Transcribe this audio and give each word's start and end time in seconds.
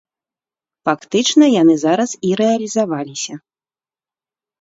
Фактычна 0.87 1.49
яны 1.61 1.75
зараз 1.83 2.11
і 2.29 2.31
рэалізаваліся. 2.41 3.37